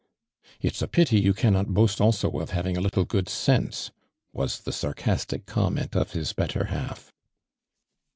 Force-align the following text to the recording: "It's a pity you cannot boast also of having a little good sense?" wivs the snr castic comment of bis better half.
"It's 0.59 0.81
a 0.81 0.87
pity 0.87 1.19
you 1.19 1.35
cannot 1.35 1.75
boast 1.75 2.01
also 2.01 2.31
of 2.39 2.49
having 2.49 2.75
a 2.75 2.81
little 2.81 3.05
good 3.05 3.29
sense?" 3.29 3.91
wivs 4.35 4.63
the 4.63 4.71
snr 4.71 4.95
castic 4.95 5.45
comment 5.45 5.95
of 5.95 6.13
bis 6.13 6.33
better 6.33 6.63
half. 6.73 7.13